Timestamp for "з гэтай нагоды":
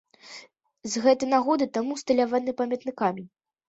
0.93-1.71